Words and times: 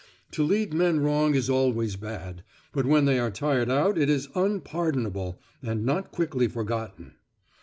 To 0.31 0.43
lead 0.43 0.73
men 0.73 0.99
wrong 1.01 1.35
is 1.35 1.47
always 1.47 1.95
bad; 1.95 2.41
but 2.73 2.87
when 2.87 3.05
they 3.05 3.19
are 3.19 3.29
tired 3.29 3.69
out 3.69 3.99
it 3.99 4.09
is 4.09 4.29
unpardonable, 4.33 5.39
and 5.61 5.85
not 5.85 6.09
quickly 6.11 6.47
forgotten. 6.47 7.17